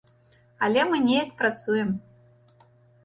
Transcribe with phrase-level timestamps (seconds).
[0.67, 1.89] Але мы неяк працуем.